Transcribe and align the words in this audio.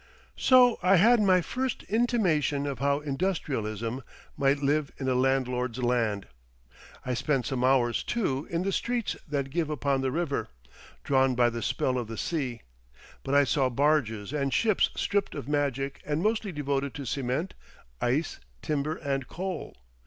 So 0.35 0.79
I 0.81 0.95
had 0.95 1.21
my 1.21 1.41
first 1.41 1.83
intimation 1.83 2.65
of 2.65 2.79
how 2.79 3.01
industrialism 3.01 4.01
must 4.35 4.63
live 4.63 4.91
in 4.97 5.07
a 5.07 5.13
landlord's 5.13 5.77
land. 5.77 6.25
I 7.05 7.13
spent 7.13 7.45
some 7.45 7.63
hours, 7.63 8.01
too, 8.01 8.47
in 8.49 8.63
the 8.63 8.71
streets 8.71 9.15
that 9.27 9.51
give 9.51 9.69
upon 9.69 10.01
the 10.01 10.09
river, 10.11 10.47
drawn 11.03 11.35
by 11.35 11.51
the 11.51 11.61
spell 11.61 11.99
of 11.99 12.07
the 12.07 12.17
sea. 12.17 12.61
But 13.23 13.35
I 13.35 13.43
saw 13.43 13.69
barges 13.69 14.33
and 14.33 14.51
ships 14.51 14.89
stripped 14.95 15.35
of 15.35 15.47
magic 15.47 16.01
and 16.03 16.23
mostly 16.23 16.51
devoted 16.51 16.95
to 16.95 17.05
cement, 17.05 17.53
ice, 18.01 18.39
timber, 18.63 18.95
and 18.95 19.27
coal. 19.27 19.77